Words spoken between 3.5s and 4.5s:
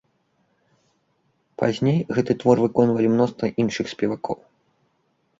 іншых спевакоў.